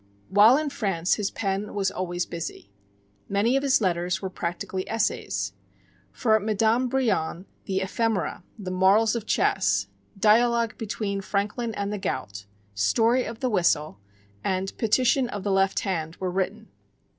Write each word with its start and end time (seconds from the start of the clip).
While 0.29 0.57
in 0.57 0.71
France 0.71 1.13
his 1.13 1.29
pen 1.29 1.75
was 1.75 1.91
always 1.91 2.25
busy. 2.25 2.71
Many 3.29 3.55
of 3.55 3.61
his 3.61 3.81
letters 3.81 4.19
were 4.19 4.31
practically 4.31 4.89
essays. 4.89 5.53
For 6.11 6.39
Madame 6.39 6.87
Brillon 6.89 7.45
the 7.65 7.81
"Ephemera," 7.81 8.43
the 8.57 8.71
"Morals 8.71 9.15
of 9.15 9.27
Chess," 9.27 9.89
"Dialogue 10.17 10.75
between 10.79 11.21
Franklin 11.21 11.75
and 11.75 11.93
the 11.93 11.99
Gout," 11.99 12.47
"Story 12.73 13.25
of 13.25 13.41
the 13.41 13.49
Whistle," 13.51 13.99
and 14.43 14.75
"Petition 14.79 15.29
of 15.29 15.43
the 15.43 15.51
Left 15.51 15.81
Hand" 15.81 16.15
were 16.15 16.31
written. 16.31 16.69